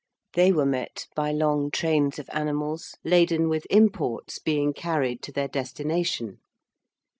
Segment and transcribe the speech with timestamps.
[0.33, 5.47] They were met by long trains of animals laden with imports being carried to their
[5.47, 6.39] destination.